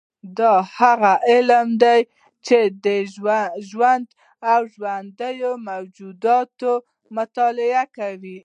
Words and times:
دا 0.37 0.53
هغه 0.77 1.13
علم 1.29 1.67
دی 1.83 1.99
چې 2.45 2.59
د 2.85 2.87
ژوند 3.69 4.07
او 4.51 4.61
ژوندیو 4.75 5.51
موجوداتو 5.67 6.71
مطالعه 7.17 7.83
کوي 7.97 8.37